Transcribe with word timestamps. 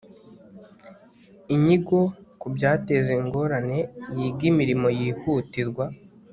inyigo 1.55 1.99
ku 2.39 2.47
byateza 2.55 3.09
ingorane 3.19 3.79
yiga 4.15 4.43
imirimo 4.51 4.87
yihutirwa 4.99 5.85